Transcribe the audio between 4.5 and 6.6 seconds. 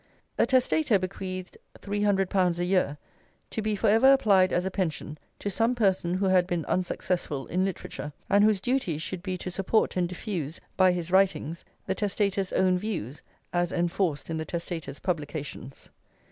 as a pension to some person who had